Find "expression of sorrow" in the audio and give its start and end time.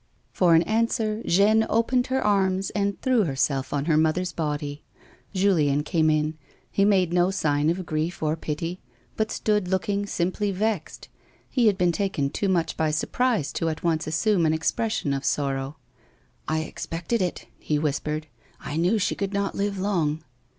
14.55-15.77